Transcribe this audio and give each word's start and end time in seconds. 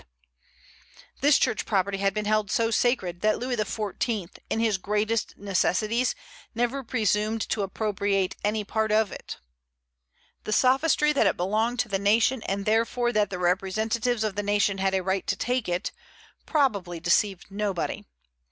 This 1.19 1.37
Church 1.37 1.63
property 1.63 1.99
had 1.99 2.11
been 2.15 2.25
held 2.25 2.49
so 2.49 2.71
sacred, 2.71 3.21
that 3.21 3.37
Louis 3.37 3.55
XIV. 3.55 4.29
in 4.49 4.59
his 4.59 4.79
greatest 4.79 5.37
necessities 5.37 6.15
never 6.55 6.83
presumed 6.83 7.47
to 7.49 7.61
appropriate 7.61 8.35
any 8.43 8.63
part 8.63 8.91
of 8.91 9.11
it. 9.11 9.37
The 10.43 10.53
sophistry 10.53 11.13
that 11.13 11.27
it 11.27 11.37
belonged 11.37 11.77
to 11.81 11.87
the 11.87 11.99
nation, 11.99 12.41
and 12.47 12.65
therefore 12.65 13.11
that 13.13 13.29
the 13.29 13.37
representatives 13.37 14.23
of 14.23 14.33
the 14.35 14.41
nation 14.41 14.79
had 14.79 14.95
a 14.95 15.03
right 15.03 15.27
to 15.27 15.35
take 15.37 15.69
it, 15.69 15.91
probably 16.47 16.99
deceived 16.99 17.51
nobody. 17.51 18.03